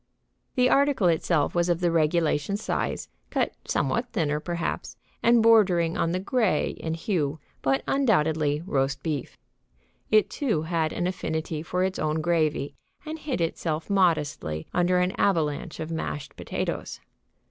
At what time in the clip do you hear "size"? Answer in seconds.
2.57-3.07